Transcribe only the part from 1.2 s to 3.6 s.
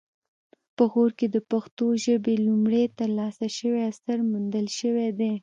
د پښتو ژبې لومړنی ترلاسه